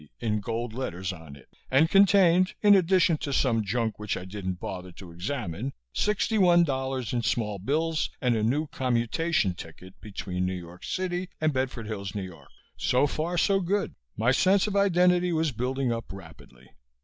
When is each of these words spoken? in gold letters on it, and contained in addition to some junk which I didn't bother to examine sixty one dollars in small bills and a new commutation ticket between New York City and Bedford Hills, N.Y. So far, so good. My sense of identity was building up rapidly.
in 0.19 0.39
gold 0.41 0.73
letters 0.73 1.13
on 1.13 1.35
it, 1.35 1.47
and 1.69 1.91
contained 1.91 2.55
in 2.63 2.73
addition 2.73 3.17
to 3.19 3.31
some 3.31 3.63
junk 3.63 3.99
which 3.99 4.17
I 4.17 4.25
didn't 4.25 4.59
bother 4.59 4.91
to 4.93 5.11
examine 5.11 5.73
sixty 5.93 6.39
one 6.39 6.63
dollars 6.63 7.13
in 7.13 7.21
small 7.21 7.59
bills 7.59 8.09
and 8.19 8.35
a 8.35 8.41
new 8.41 8.65
commutation 8.65 9.53
ticket 9.53 10.01
between 10.01 10.43
New 10.43 10.57
York 10.57 10.83
City 10.83 11.29
and 11.39 11.53
Bedford 11.53 11.85
Hills, 11.85 12.15
N.Y. 12.15 12.45
So 12.77 13.05
far, 13.05 13.37
so 13.37 13.59
good. 13.59 13.93
My 14.17 14.31
sense 14.31 14.65
of 14.65 14.75
identity 14.75 15.31
was 15.31 15.51
building 15.51 15.91
up 15.91 16.05
rapidly. 16.11 16.71